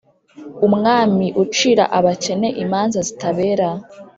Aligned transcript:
umwami 0.67 1.27
ucira 1.43 1.85
abakene 1.97 2.49
imanza 2.63 2.99
zitabera, 3.07 3.67